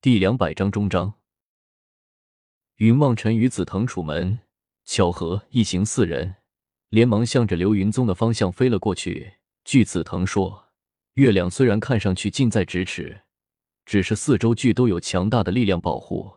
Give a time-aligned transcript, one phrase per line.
[0.00, 1.14] 第两百章终章。
[2.76, 4.38] 云望尘与紫藤楚门
[4.84, 6.36] 巧合一行四人
[6.88, 9.38] 连忙向着流云宗的方向飞了过去。
[9.64, 10.68] 据紫藤说，
[11.14, 13.22] 月亮虽然看上去近在咫尺，
[13.84, 16.32] 只是四周距都有强大的力量保护，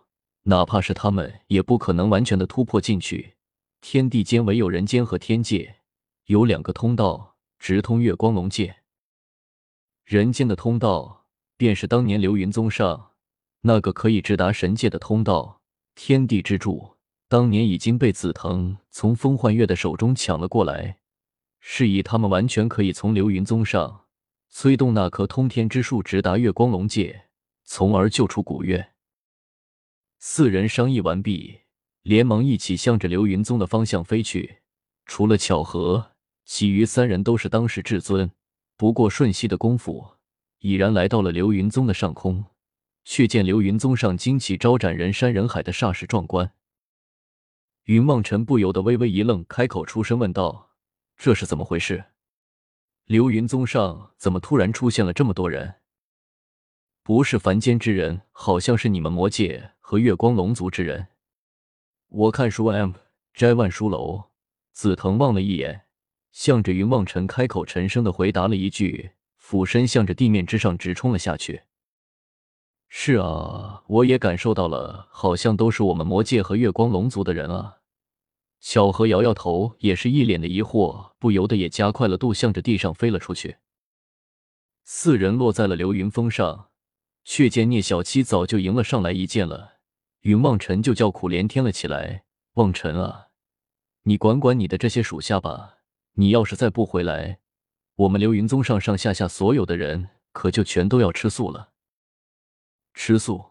[0.46, 3.36] 哪怕是他们也不可能完全的突破进去。
[3.80, 5.82] 天地间唯有人间和天界
[6.26, 8.78] 有两个通道直通月光龙界。
[10.04, 13.11] 人间的通道，便是当年流云宗上
[13.62, 15.62] 那个可以直达神界的通道——
[15.96, 16.98] 天地之柱。
[17.28, 20.98] 当年已经被紫藤从风幻月的手中抢了过来，
[21.60, 24.06] 示意他们完全可以从流云宗上
[24.50, 27.28] 催动那棵通天之树，直达月光龙界，
[27.64, 28.92] 从而救出古月。
[30.20, 31.62] 四人商议完毕，
[32.02, 34.58] 连忙一起向着流云宗的方向飞去。
[35.06, 36.12] 除了巧合，
[36.46, 38.30] 其余三人都是当世至尊。
[38.76, 40.16] 不过瞬息的功夫，
[40.60, 42.44] 已然来到了流云宗的上空，
[43.04, 46.54] 却见流云宗上旌旗招展，人山人海的煞是壮观。
[47.86, 50.72] 云望尘不由得微微一愣，开口出声问道
[51.18, 52.06] ：“这是怎么回事？
[53.06, 55.76] 流云宗上怎么突然出现了这么多人？
[57.04, 61.08] 不是凡间之人，好像是你们魔界和月光龙族之人。”
[62.08, 62.92] 我看书 M
[63.34, 64.32] 摘万书楼，
[64.72, 65.86] 紫藤望了一眼。
[66.32, 71.64] 向着云望尘开口，沉声的回答了一句，俯身向着地面之上直冲了下去。
[72.94, 77.78] 是啊，我也感受到了，好像都是我们魔界和月光龙族的人啊。
[78.60, 83.56] 小何摇摇头，也是一脸的疑惑，不由得也加快了度，向着地上飞了出去。
[84.84, 86.68] 四人落在了流云峰上，
[87.24, 89.76] 却见聂小七早就迎了上来一见了，
[90.24, 93.28] 云望尘就叫苦连天了起来：“望尘啊，
[94.04, 95.78] 你管管你的这些属下吧。”
[96.16, 97.40] 你要是再不回来，
[97.96, 101.71] 我们流云宗上上下下所有的人可就全都要吃素了。
[102.94, 103.44] 吃素？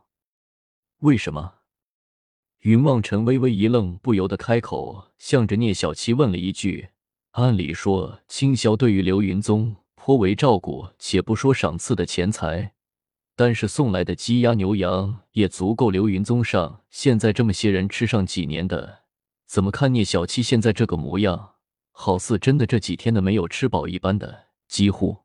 [0.99, 1.55] 为什么？
[2.61, 6.91] 云望尘微微一愣，不由得开口，向着聂小七问了一句
[7.33, 12.75] ：“按理说，青霄对于流云宗颇为照顾，且不说赏赐的钱财，
[13.35, 19.05] 但是送来的鸡鸭牛羊也足够流云宗上现在这么些人吃上几年的。
[19.47, 21.55] 怎么看聂小七现在这个模样？”
[21.93, 25.25] 好似真的这几天的没有吃饱一般的，几乎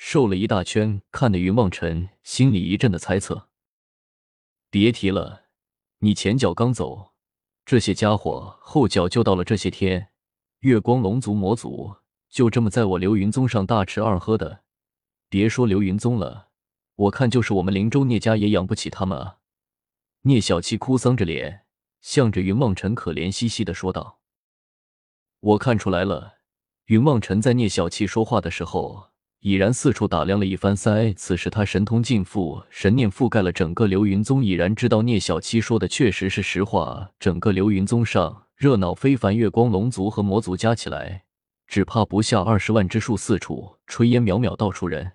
[0.00, 3.48] 瘦了一大圈，看得云望尘心里一阵的猜测。
[4.70, 5.46] 别提了，
[5.98, 7.14] 你前脚刚走，
[7.66, 10.10] 这些家伙后脚就到了这些天，
[10.60, 11.96] 月光龙族魔族
[12.30, 14.62] 就这么在我流云宗上大吃二喝的。
[15.28, 16.50] 别说流云宗了，
[16.94, 19.38] 我看就是我们灵州聂家也养不起他们啊！
[20.22, 21.66] 聂小七哭丧着脸，
[22.00, 24.20] 向着云梦尘可怜兮兮的说道。
[25.40, 26.38] 我看出来了，
[26.84, 29.10] 云望尘在聂小七说话的时候，
[29.40, 30.76] 已然四处打量了一番。
[30.76, 37.10] 三，此时他神通尽覆，神念覆盖了整个流云宗，已然知道聂小七说的确实是实话。
[37.18, 41.24] 整个流云宗上热闹非凡，月光龙族和魔族加起来，
[41.66, 43.16] 只怕不下二十万之数。
[43.16, 45.12] 四处炊烟袅袅，到处人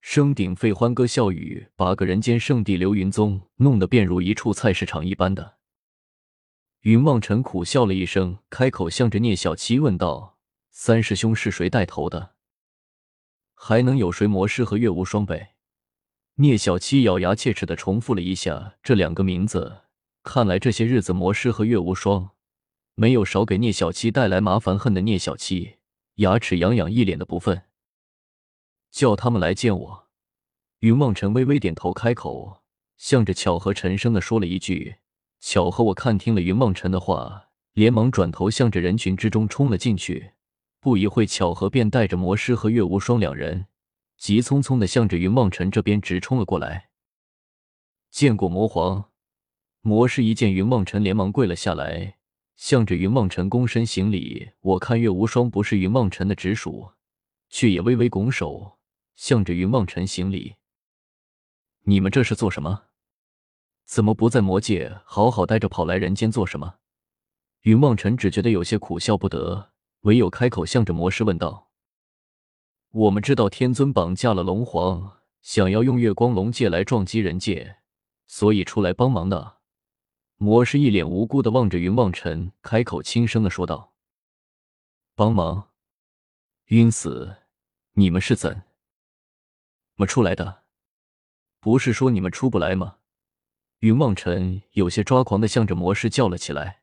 [0.00, 5.56] 声鼎沸，欢歌笑语，把个人间圣地流云宗弄得便如一处菜市场一般的。
[6.82, 10.38] 云望尘苦笑了一声，开口向着聂小七问道
[10.70, 12.37] ：“三师兄是谁带头的？
[13.60, 14.26] 还能有谁？
[14.26, 15.56] 魔师和月无双呗？”
[16.40, 19.82] 聂小七咬牙切齿的重复了一下这两个名字。
[20.22, 22.30] 看来这些日子魔师和月无双
[22.94, 24.78] 没有少给聂小七带来麻烦。
[24.78, 25.76] 恨的聂小七
[26.16, 27.62] 牙齿痒痒，一脸的不忿，
[28.90, 30.08] 叫他们来见我。
[30.80, 32.62] 云望尘微微点头，开口
[32.96, 34.96] 向着巧合沉声的说了一句。
[35.40, 40.32] 巧合，我看听了云梦尘的话，连忙转头向着人群之中冲了进去。
[40.80, 43.66] 不一会，巧合便带着魔师和月无双两人，
[44.16, 46.90] 急匆匆的向着云梦尘这边直冲了过来。
[48.10, 49.10] 见过魔皇，
[49.80, 52.18] 魔师一见云梦尘，连忙跪了下来，
[52.56, 54.50] 向着云梦尘躬身行礼。
[54.60, 56.92] 我看月无双不是云梦尘的直属，
[57.48, 58.78] 却也微微拱手，
[59.16, 60.54] 向着云梦尘行礼。
[61.84, 62.84] 你们这是做什么？
[63.84, 66.76] 怎么不在魔界好好待着，跑来人间做什么？
[67.62, 69.67] 云梦尘只觉得有些苦笑不得，
[70.02, 71.70] 唯有开口向着魔师问道
[72.90, 77.78] ：“我们知道天尊绑架了龙皇，想要用月光龙界来撞击人界，
[78.26, 79.58] 所以出来帮忙的。”
[80.40, 83.94] 魔师一脸无辜的望着云望尘，开口轻声的说道
[85.16, 85.70] ：“帮忙？
[86.66, 87.34] 晕死！
[87.94, 88.62] 你们是怎
[89.96, 90.62] 么出来的？
[91.58, 92.98] 不是说你们出不来吗？”
[93.80, 96.82] 云望尘有些抓狂的向着魔师叫了起来。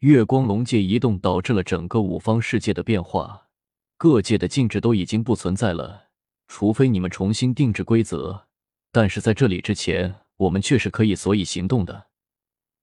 [0.00, 3.48] 月光龙界移动导致了整个五方世界的变化，
[3.96, 6.08] 各界的禁制都已经不存在了，
[6.48, 8.46] 除非你们重新定制规则，
[8.92, 12.08] 但是在这里之前，我们确实可以所以行动的。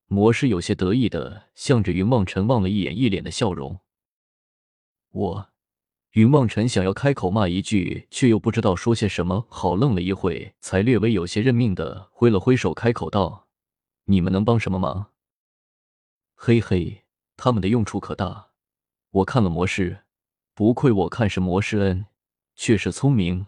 [0.07, 3.79] 魔师有些得意的向着云望尘望了一眼，一脸的笑容。
[5.11, 5.49] 我，
[6.13, 13.47] 云望尘想要开口骂一句，却又不知道说些什么好，愣了一会，才略微有些认命的挥了挥手，开口道
[14.05, 15.11] ：“你们能帮什么忙？”
[16.35, 17.02] 嘿嘿，
[17.35, 18.51] 他们的用处可大。
[19.11, 20.03] 我看了魔师，
[20.53, 22.05] 不愧我看是魔师恩，
[22.55, 23.47] 确实聪明。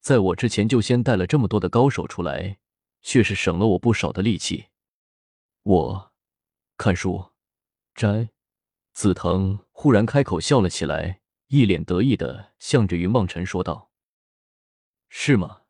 [0.00, 2.58] 在我之前就先带了这么多的高手出来，
[3.02, 4.66] 确实省了我不少的力气。
[5.62, 6.12] 我
[6.76, 7.32] 看书
[7.94, 8.28] 斋，
[8.92, 13.90] 紫藤忽然开口笑了起来，一脸得意的向着云望尘说道
[15.08, 15.62] ：“是吗？”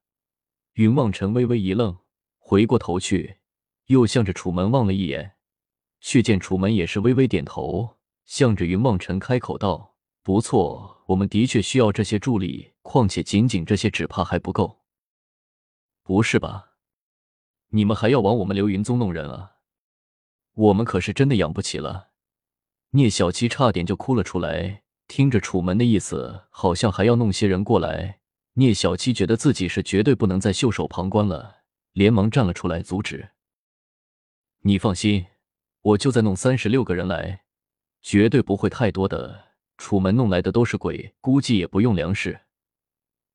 [0.74, 1.98] 云望尘微微一愣，
[2.38, 3.38] 回过头去，
[3.86, 5.35] 又向着楚门望了一眼，
[6.08, 14.84] 却见楚门也是微微点头，向着云望尘开口道：“不错，我们的确需要这些助力，况且仅仅这些只怕还不够。
[16.04, 16.74] 不是吧？
[17.70, 19.56] 你们还要往我们流云宗弄人啊？”
[20.54, 22.10] 我们可是真的养不起了，
[22.90, 24.84] 聂小七差点就哭了出来。
[25.08, 28.20] 听着楚门的意思，好像还要弄些人过来。
[28.52, 33.30] 聂小七觉得自己是绝对不能再袖手旁观了，连忙站了出来阻止。
[34.60, 35.26] 你放心，
[35.86, 37.44] 我就再弄三十六个人来，
[38.02, 39.44] 绝对不会太多的。
[39.78, 42.40] 楚门弄来的都是鬼，估计也不用粮食。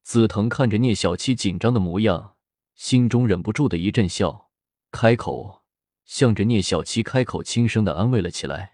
[0.04, 2.36] 紫藤看着聂小七紧张的模样，
[2.76, 4.50] 心中忍不住的一阵笑，
[4.92, 5.62] 开口。
[6.04, 8.74] 向着聂小七开口，轻声的安慰了起来。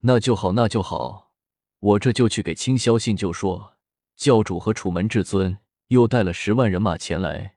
[0.00, 1.32] 那就好，那就好，
[1.78, 3.78] 我这就去给青霄信，就说
[4.14, 5.56] 教主和楚门至尊
[5.86, 7.56] 又带了十万人马前来，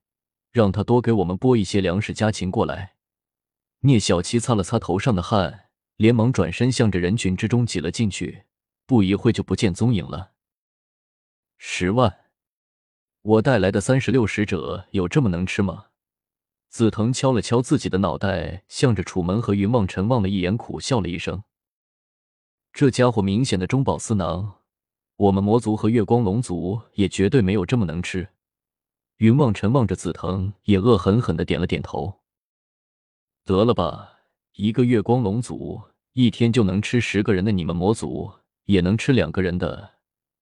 [0.53, 2.94] 让他多给我们拨一些粮食家禽过来。
[3.85, 8.45] 聂小七擦了擦头上的汗，连忙转身向着人群之中挤了进去，
[8.87, 10.31] 不一会就不见踪影了。
[11.57, 12.31] 十万，
[13.21, 15.85] 我带来的三十六使者有这么能吃吗？
[16.69, 21.43] 紫藤敲了敲自己的脑袋，向着楚门和云望尘望了一眼，苦笑了一声。
[22.73, 24.61] 这家伙明显的中饱私囊，
[25.15, 28.29] 我们魔族和月光龙族也绝对没有这么能吃。
[29.17, 32.24] 云望尘望着紫藤，也恶狠狠的点了点头。
[33.45, 34.21] 得了吧，
[34.53, 35.79] 一个月光龙族
[36.13, 38.31] 一天就能吃十个人的，你们魔族
[38.63, 39.91] 也能吃两个人的。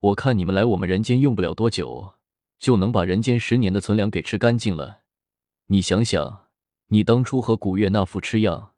[0.00, 2.14] 我看你们来我们人间用不了多久，
[2.58, 5.02] 就能把人间十年的存粮给吃干净了。
[5.66, 6.46] 你想想，
[6.86, 8.72] 你当初和古月那副吃样，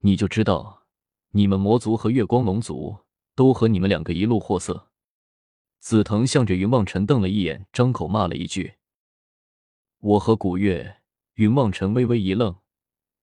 [0.00, 0.82] 你就知道，
[1.30, 2.98] 你们魔族和月光龙族
[3.34, 4.88] 都和你们两个一路货色。
[5.80, 8.74] 紫藤向着云望尘瞪了一眼，张口骂了一句
[9.98, 10.98] ：“我和古月。”
[11.36, 12.54] 云望尘微微一愣，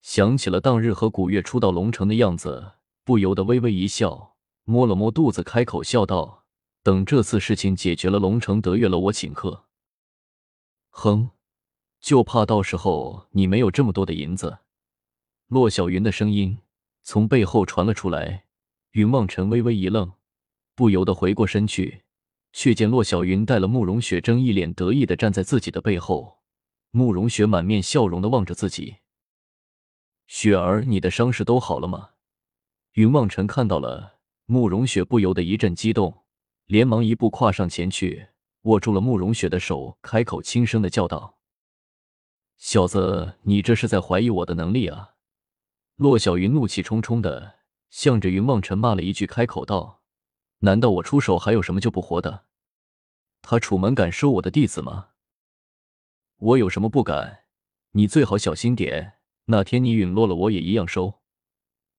[0.01, 2.73] 想起了当日和古月初到龙城的样子，
[3.03, 6.45] 不由得微微一笑，摸了摸肚子，开口笑道
[6.83, 9.65] ：“等这次事情解决了，龙城得月了，我请客。”
[10.89, 11.31] 哼。
[12.01, 14.59] 就怕到时候你没有这么多的银子。
[15.49, 16.59] 骆小云的声音
[17.03, 18.45] 从背后传了出来，
[18.91, 20.13] 云望尘微微一愣，
[20.75, 22.03] 不由得回过身去，
[22.53, 26.39] 却见骆小云带了慕容雪，正一脸得意的站在自己的背后。
[26.91, 28.95] 慕容雪满面笑容的望着自己
[30.31, 32.11] ：“雪儿，你的伤势都好了吗？”
[32.93, 36.23] 云望尘看到了慕容雪，不由得一阵激动，
[36.65, 38.27] 连忙一步跨上前去，
[38.61, 41.39] 握住了慕容雪的手，开口轻声的叫道。
[42.57, 45.15] 小子，你这是在怀疑我的能力啊！
[45.95, 50.03] 骆小云怒气冲冲的向着云望尘骂了一句，开口道
[50.59, 52.45] ：“难道我出手还有什么就不活的？
[53.41, 55.09] 他楚门敢收我的弟子吗？
[56.37, 57.45] 我有什么不敢？
[57.93, 59.18] 你最好小心点，
[59.51, 61.21] 那天你陨落了，我也一样收。”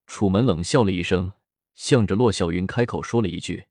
[0.07, 1.33] 楚门冷笑了一声，
[1.75, 3.67] 向着骆小云开口说了一句：“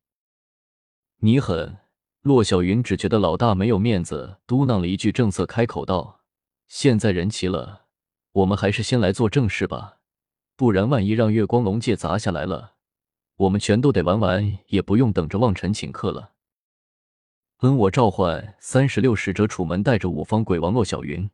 [1.20, 1.78] 你狠。”
[2.20, 6.20] 骆小云只觉得老大没有面子，嘟囔了一句，正色开口道。
[6.68, 7.86] 现在人齐了，
[8.32, 10.00] 我们还是先来做正事吧，
[10.54, 12.74] 不然万一让月光龙界砸下来了，
[13.36, 16.32] 我们全都得玩完，也不用等着望尘请客了。
[17.62, 21.30] 嗯，我召唤三十六使者楚门，带着五方鬼王洛小云，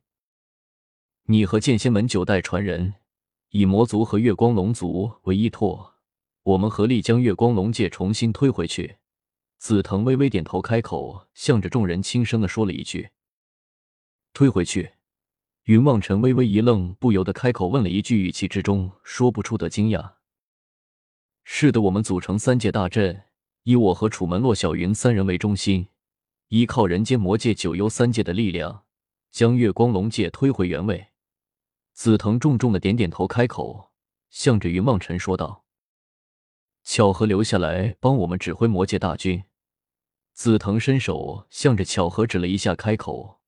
[1.28, 2.95] 你和剑仙门九代传人，
[3.50, 5.95] 以魔族和月光龙族为依托，
[6.45, 8.99] 我们合力将月光龙界重新推回去。
[9.59, 13.09] 紫藤微微点头，开口向着众人轻声的说了一句
[14.33, 14.92] ：“推回去。”
[15.64, 20.12] 云望尘微微一愣，不由得开口问了一句，语气之中说不出的惊讶
[21.42, 23.25] ：“是的，我们组成三界大阵，
[23.64, 25.88] 以我和楚门、洛小云三人为中心，
[26.50, 28.85] 依靠人间、魔界、九幽三界的力量，
[29.33, 31.09] 将月光龙界推回原位。”
[31.97, 33.91] 紫藤重重的点点头，开口
[34.29, 35.65] 向着云望尘说道
[36.85, 39.45] ：“巧合留下来帮我们指挥魔界大军。”
[40.35, 43.41] 紫藤伸手向着巧合指了一下，开口。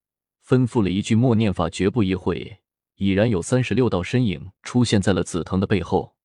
[0.43, 2.61] 吩咐了一句默念法，绝不一会，
[2.95, 6.17] 已然有三十六道身影出现在了紫藤的背后。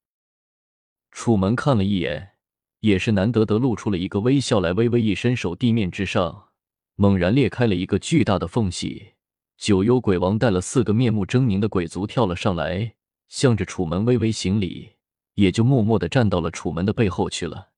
[1.11, 2.35] 楚门看了一眼，
[2.79, 6.51] 也是难得的露出了一个微笑来，微微一伸手，地面之上
[6.95, 9.12] 猛然裂开了一个巨大的缝隙。
[9.63, 12.95] 九幽鬼王带了四个面目狰狞的鬼族跳了上来，
[13.29, 14.95] 向着楚门微微行礼，
[15.35, 17.69] 也就默默的站到了楚门的背后去了。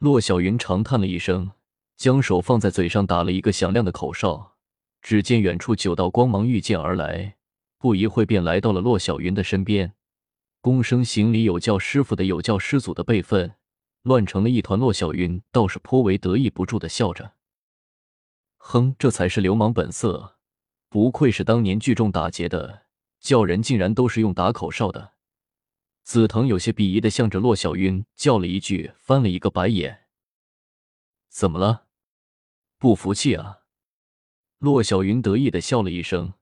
[0.00, 1.52] 骆小云长叹了一声，
[1.96, 4.56] 将手放在嘴上，打了一个响亮的口哨。
[5.00, 7.36] 只见远处九道光芒御剑而来，
[7.78, 9.94] 不一会便来到了骆小云的身边，
[10.60, 13.54] 躬身行礼，有教师傅的，有教师祖的辈分，
[14.02, 14.76] 乱成了一团。
[14.76, 17.34] 骆小云倒是颇为得意，不住的笑着，
[18.56, 20.32] 哼，这才是流氓本色。
[20.96, 22.84] 不愧是当年聚众打劫的，
[23.20, 25.12] 叫人竟然都是用打口哨的。
[26.02, 30.06] 紫藤有些鄙夷的向着骆小云叫了一句，翻了一个白眼。
[31.28, 31.82] 怎么了？
[32.78, 33.58] 不服气啊？
[34.58, 36.32] 骆小云得意的笑了一声，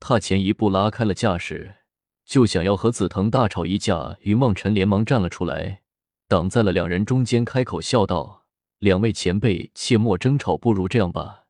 [0.00, 1.76] 踏前一步拉开了架势，
[2.24, 4.16] 就想要和紫藤大吵一架。
[4.22, 5.82] 云梦辰连忙站了出来，
[6.26, 8.46] 挡在了两人中间，开口笑道
[8.80, 11.44] ：“两位前辈，切莫争吵，不如这样吧。”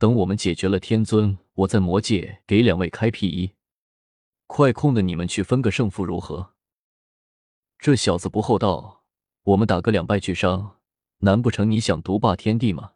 [0.00, 3.52] 等我们解决了天尊，我在魔界给两位开辟一
[4.46, 6.54] 块空的，你们去分个胜负如何？
[7.78, 9.04] 这小子不厚道，
[9.42, 10.78] 我们打个两败俱伤，
[11.18, 12.92] 难不成你想独霸天地吗？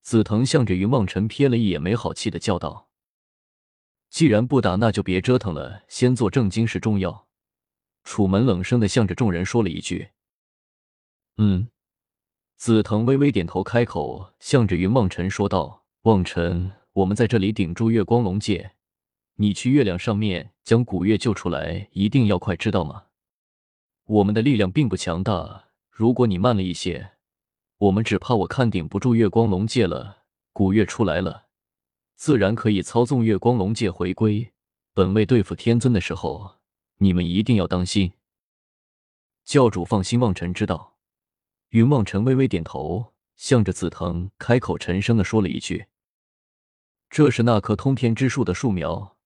[0.00, 2.88] 紫藤向着云望尘瞥了一眼，没好气的叫道
[4.10, 7.26] ：“既然不打，那就别折腾了，先做正经事重要。”
[8.04, 10.10] 楚门冷声的向着众人说了一句
[11.38, 11.68] ：“嗯。”
[12.56, 15.80] 紫藤微微点头，开口向着云望尘说道。
[16.02, 18.72] 望尘，我们在这里顶住月光龙界，
[19.36, 23.04] 你去月亮上面将古月救出来，一定要快，知道吗？
[24.04, 27.12] 我们的力量并不强大，如果你慢了一些，
[27.78, 30.24] 我们只怕我看顶不住月光龙界了。
[30.52, 31.46] 古月出来了，
[32.14, 34.52] 自然可以操纵月光龙界回归。
[34.92, 36.56] 本位对付天尊的时候，
[36.98, 38.12] 你们一定要当心。
[39.44, 40.98] 教主放心，望尘知道。
[41.70, 45.86] 云望尘微微点头，向着紫藤开口沉声的说了一句。
[47.12, 49.18] 这是那棵通天之树的树苗，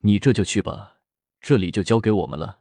[0.00, 0.98] 你这就去吧，
[1.40, 2.58] 这里就交给我们了。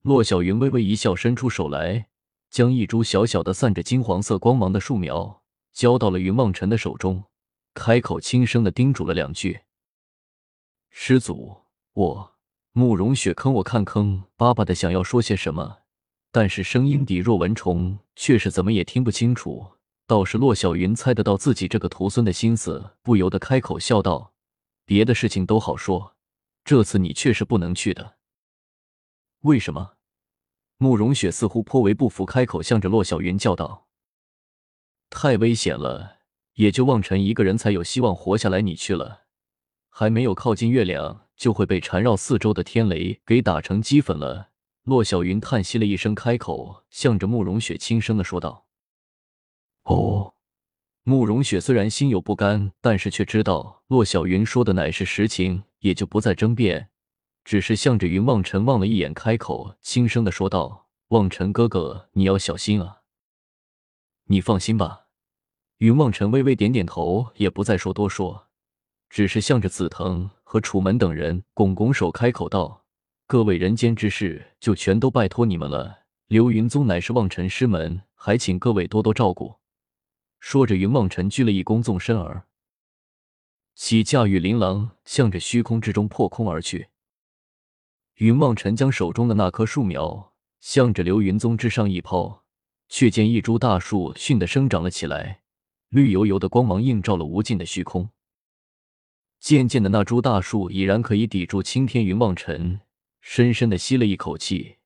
[0.00, 2.08] 骆小云微微一笑，伸出手来，
[2.48, 5.42] 将一株小小的、散着金黄色光芒的树苗
[5.74, 7.24] 交到了云望尘的手中，
[7.74, 9.60] 开口轻声的叮嘱了两句
[10.88, 12.32] ：“师祖，我
[12.72, 15.80] 慕容雪坑我看坑巴巴的想要说些什么，
[16.30, 19.72] 但是声音底若蚊虫，却是怎么也听不清楚。”
[20.12, 24.34] 倒是骆小云猜得到自己这个徒孙的心思，不由得开口笑道
[24.84, 26.16] ：“别的事情都好说，
[26.66, 28.16] 这次你却是不能去的。
[29.40, 29.92] 为什么？”
[30.76, 33.86] 慕容雪似乎颇为不服，开口向着骆小云叫道
[35.08, 36.18] ：“太危险了，
[36.56, 38.60] 也就望尘一个人才有希望活下来。
[38.60, 39.22] 你去了，
[39.88, 44.50] 还没有靠近月亮，就会被缠绕四周的天雷给打成齑粉了。”
[44.84, 48.66] 骆小云叹息了一声，开口向着慕容雪轻声的说道。
[49.84, 50.34] 哦，
[51.02, 56.90] 慕容雪虽然心有不甘，但是却知道骆小云说的乃是实情，也就不再争辩，
[57.44, 62.98] 只是向着云望尘望了一眼，开口轻声的说道：“望尘哥哥，你要小心啊。”
[64.26, 65.06] 你放心吧。
[65.78, 68.46] 云望尘微微点点头，也不再说多说，
[69.10, 72.84] 只是向着紫藤和楚门等人拱拱手，开口道
[73.26, 76.04] ：“各位人间之事，就全都拜托你们了。
[76.28, 79.56] 流云宗乃是望尘师门，还请各位多多照顾。”
[80.42, 82.44] 说着，云望尘鞠了一躬，纵身而
[83.76, 86.88] 起，驾驭琳琅，向着虚空之中破空而去。
[88.16, 92.42] 云望尘将手中的那棵树苗向着流云宗之上一抛，
[92.88, 95.42] 却见一株大树迅的生长了起来，
[95.90, 98.10] 绿油油的光芒映照了无尽的虚空。
[99.38, 102.04] 渐渐的，那株大树已然可以抵住青天。
[102.04, 102.80] 云望尘
[103.20, 104.78] 深深的吸了一口气，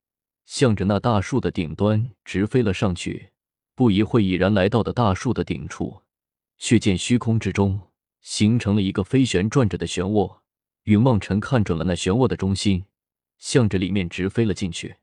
[0.45, 3.31] 向着那大树的顶端直飞了上去。
[3.77, 6.01] 不一会，已然来到的大树的顶处，
[6.57, 7.79] 却见虚空之中
[8.21, 10.39] 形成了一个飞旋转着的漩涡。
[10.85, 12.85] 云望尘看准了那漩涡的中心，
[13.37, 14.95] 向着里面直飞了进去。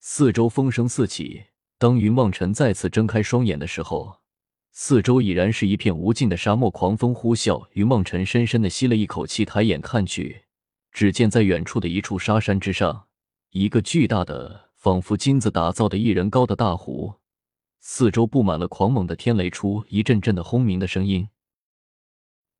[0.00, 1.42] 四周风声四起。
[1.76, 4.20] 当云望尘再次睁开双眼的时候，
[4.70, 7.68] 四周已然是一片无尽的沙漠，狂风呼啸。
[7.72, 10.44] 云望尘深深的吸了一口气，抬眼看去，
[10.90, 13.08] 只见在远处的一处沙山之上，
[13.50, 17.16] 一个巨大的、仿佛金子打造的一人高的大湖。
[17.84, 21.28] 四周布满了狂猛的天雷，出一阵阵的轰鸣的声音。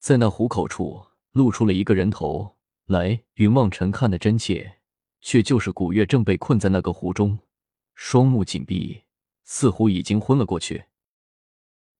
[0.01, 4.81] 在那虎口处露出了一个人头来，云望尘看得真切，
[5.21, 7.39] 却就是古月正被困在那个湖中，
[7.95, 9.05] 双目紧闭，
[9.45, 10.87] 似乎已经昏了过去。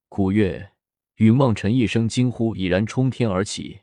[0.09, 0.73] 古月，
[1.15, 3.83] 云望尘一声惊呼，已然冲天而起，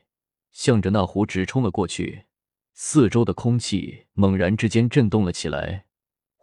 [0.52, 2.26] 向着那湖直冲了过去。
[2.74, 5.86] 四周的空气猛然之间震动了起来，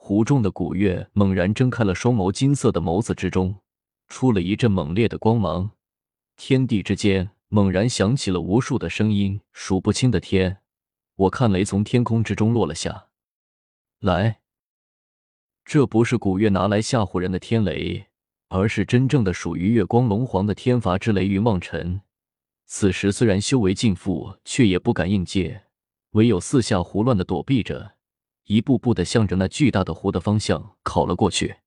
[0.07, 3.59] 湖中的古月猛然睁开了双眸，金色的眸子之中
[4.07, 5.71] 出了一阵猛烈的光芒，
[6.37, 10.59] 天地之间猛然响起了无数的声音，数不清的天。
[11.17, 13.07] 我看雷从天空之中落了下
[13.99, 14.39] 来，
[15.65, 18.07] 这不是古月拿来吓唬人的天雷。
[18.47, 21.99] 而是真正的属于月光龙皇的天罚之雷云望尘，
[22.65, 25.63] 此时虽然修为尽复，却也不敢应接，
[26.11, 27.96] 唯有四下胡乱的躲避着，
[28.47, 31.57] 一步步的向着那巨大的湖的方向靠了过去。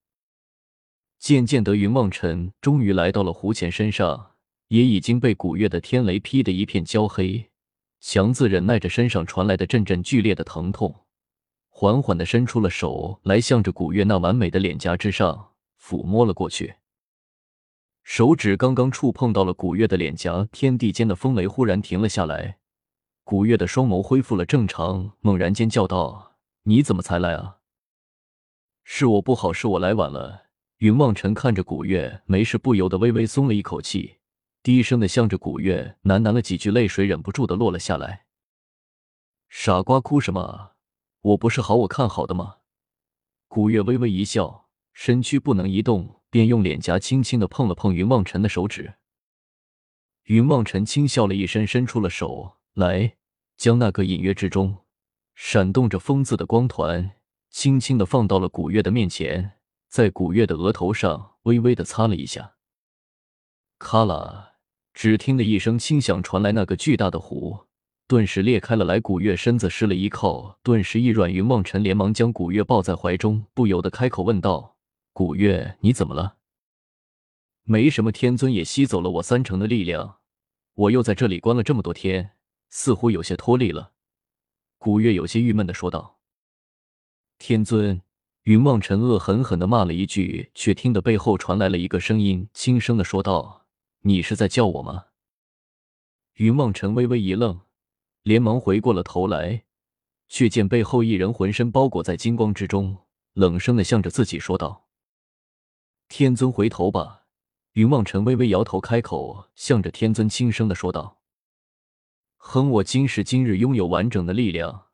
[1.17, 4.33] 渐渐的，云望尘终于来到了湖前，身上
[4.67, 7.49] 也已经被古月的天雷劈得一片焦黑，
[7.99, 11.05] 强自忍耐着身上传来的阵阵剧烈的疼痛，
[11.69, 15.47] 缓缓的伸出了手来，向着古月那完美的脸颊之上。
[15.83, 16.75] 抚摸了过去，
[18.03, 22.59] 手指刚刚触碰到了古月的脸颊，天地间的风雷忽然停了下来。
[23.23, 26.30] 古月的双眸恢复了正常，猛然间叫道
[26.63, 27.57] ：“你怎么才来啊
[28.83, 30.47] ？”“是我不好，是我来晚了。”
[30.79, 34.17] 云望尘看着古月，没事不由得微微松了一口气，
[34.63, 38.25] 低声的向着古月喃喃了几句，泪水忍不住的落了下来。
[39.47, 40.73] “傻瓜，哭什么啊？
[41.21, 42.57] 我不是好我看好的吗？”
[43.47, 44.69] 古月微微一笑。
[44.93, 48.95] 身躯不能移动，便用脸颊轻轻的碰了碰云望尘的手指。
[50.23, 53.15] 云望尘轻笑了一声，伸出了手来，
[53.55, 54.80] 将那个隐约之中
[55.43, 57.13] 闪动着风字的光团
[57.49, 59.53] 轻轻的放到了古月的面前，
[59.89, 62.53] 在古月的额头上微微的擦了一下。
[63.79, 64.53] 咔啦，
[64.93, 67.65] 只听得一声轻响传来，那个巨大的壶
[68.07, 68.99] 顿时裂开了来。
[68.99, 71.33] 古月身子失了依靠，顿时一软。
[71.33, 74.77] 云望尘连忙将古月抱在怀中，不由得开口问道。
[75.11, 76.37] 古月，你怎么了？
[77.63, 80.19] 没什么，天尊也吸走了我三成的力量，
[80.75, 82.33] 我又在这里关了这么多天，
[82.69, 83.93] 似乎有些脱力了。
[84.83, 86.17] 古月有些郁闷的说道。
[87.37, 88.01] 天尊，
[88.45, 93.67] 云望尘恶狠狠的骂了一句，却听得背后传来了一个声音，轻声的说道
[94.01, 95.05] ：“你是在叫我吗？”
[96.37, 97.61] 云望尘微微一愣，
[98.23, 99.65] 连忙回过了头来，
[100.27, 102.97] 却见背后一人浑身包裹在金光之中，
[103.33, 104.87] 冷声的向着自己说道。
[106.09, 107.25] 天尊回头吧，
[107.73, 111.20] 云望尘微微摇头，开口向着天尊轻声的说道
[112.43, 114.87] ：“哼，我今时今日拥有完整的力量，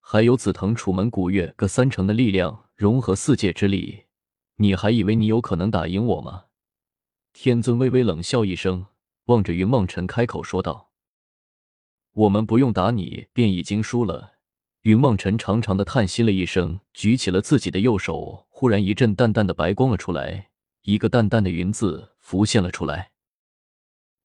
[0.00, 4.04] 还有紫藤楚门古月各三成的力量，融合四界之力，
[4.56, 6.44] 你还以为你有可能打赢我吗？”
[7.32, 8.86] 天尊微微冷笑一声，
[9.24, 10.90] 望着云梦尘开口说道
[12.12, 14.34] ：“我们不用打你，便已经输了。”
[14.82, 20.50] 云梦尘长长的叹息了一声，举起了自己的右手，忽然一阵淡淡的白光了出来。
[20.82, 23.12] 一个淡淡的云字浮现了出来，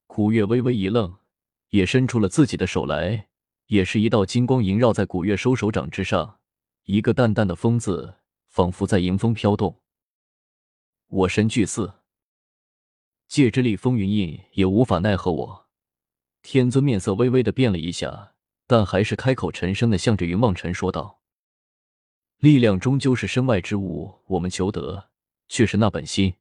[0.08, 1.18] 古月微微一愣，
[1.70, 3.28] 也伸出了自己的手来，
[3.68, 6.40] 也是一道金光萦绕在古月收手掌之上，
[6.84, 8.16] 一个淡淡的风字
[8.48, 9.82] 仿佛在迎风飘动。
[11.08, 11.94] 我身具四
[13.28, 15.68] 界之力，风云印也无法奈何我。
[16.42, 18.34] 天尊面色微微的变了一下，
[18.68, 21.22] 但还是开口沉声的向着云望尘说道
[22.38, 25.10] ：“力量终究是身外之物，我们求得
[25.48, 26.36] 却是那本心。”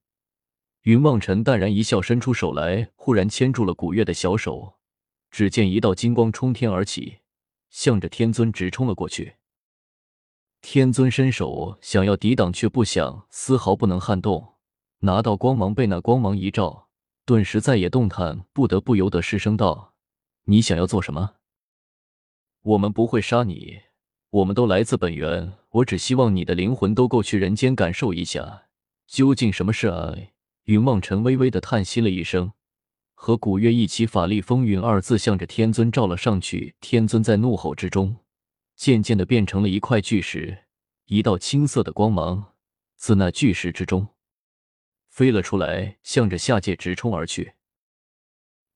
[0.82, 4.73] 云望尘淡然一笑，伸出手来，忽然牵住了古月的小手。
[5.34, 7.18] 只见一道金光冲天而起，
[7.68, 9.34] 向着天尊直冲了过去。
[10.62, 14.54] 天尊伸手想要抵挡，却不想丝毫不能撼动。
[15.00, 16.86] 拿到光芒，被那光芒一照，
[17.26, 19.94] 顿时再也动弹不得，不由得失声道
[20.46, 21.32] ：“你想要做什么？
[22.62, 23.80] 我们不会杀你，
[24.30, 25.54] 我们都来自本源。
[25.70, 28.66] 我只希望你的灵魂都够去人间感受一下，
[29.08, 30.30] 究竟什么是爱。”
[30.66, 32.52] 云望尘微微的叹息了一声，
[33.24, 36.76] 和古月一起，法力风云二字向着天尊照了上去。
[36.82, 38.18] 天尊在怒吼之中，
[38.76, 40.64] 渐渐的变成了一块巨石，
[41.06, 42.52] 一道青色的光芒
[42.96, 44.08] 自那巨石之中
[45.08, 47.54] 飞了出来，向着下界直冲而去。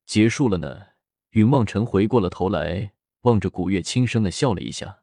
[0.06, 0.86] 结束了呢？
[1.32, 2.92] 云望尘回过了头来，
[3.24, 5.00] 望着古月，轻声的笑了一下。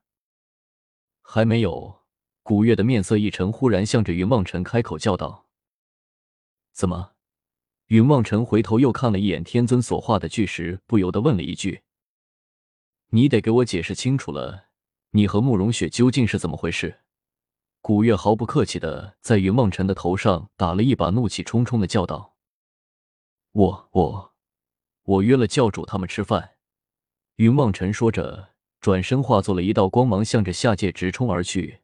[1.21, 2.01] 还没有。
[2.41, 5.45] 古月的面色一沉，忽然向着云望尘开口叫道。
[6.73, 7.11] 怎么？
[7.87, 11.83] 云望尘回头又看了一眼天尊所化的巨石，不由得问了一句
[13.11, 14.69] ：“你得给我解释清楚了，
[15.11, 17.01] 你和慕容雪究竟是怎么回事？”
[17.81, 22.35] 古月毫不客气的在云望尘的头上打了一把，怒气冲冲的叫道
[23.53, 24.33] ：“我我
[25.03, 26.53] 我约了教主他们吃饭。”
[27.37, 31.81] 云望尘说着，转身化作了一道光芒，向着下界直冲而去。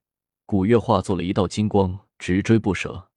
[0.48, 3.11] 古月化作了一道金光，直追不舍。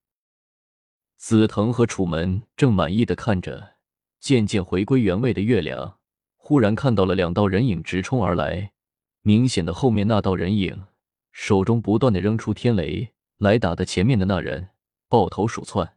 [1.26, 3.76] 紫藤和楚门正满意的看着，
[4.20, 5.96] 渐渐回归原位的月亮，
[6.36, 8.72] 忽然看到了两道人影直冲而来。
[9.22, 10.84] 明显的，后面那道人影
[11.32, 14.68] 手中不断的扔出天雷来打的前面的那人
[15.08, 15.94] 抱头鼠窜。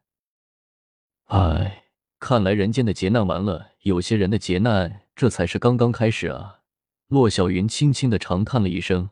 [1.26, 1.84] 唉，
[2.20, 6.62] 看来人间的劫难完了，有些人的劫难这才是刚刚开始啊！
[7.10, 9.10] 骆小云轻轻的长叹了一声，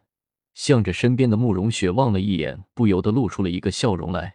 [0.54, 4.35] 向着身边的慕容雪望了一眼，不由得露出了一个笑容来。